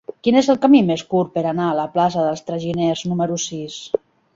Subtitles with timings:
[0.27, 3.83] Quin és el camí més curt per anar a la plaça dels Traginers número sis?